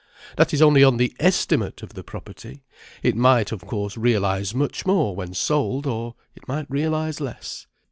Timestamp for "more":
4.83-5.15